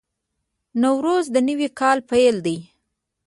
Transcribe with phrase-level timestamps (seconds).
[0.81, 2.57] نوروز د نوي کال پیل دی.